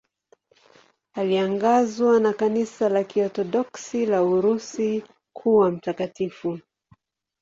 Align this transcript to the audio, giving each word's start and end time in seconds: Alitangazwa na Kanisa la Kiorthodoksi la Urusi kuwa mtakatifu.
Alitangazwa 1.15 2.19
na 2.19 2.33
Kanisa 2.33 2.89
la 2.89 3.03
Kiorthodoksi 3.03 4.05
la 4.05 4.23
Urusi 4.23 5.03
kuwa 5.35 5.71
mtakatifu. 5.71 6.59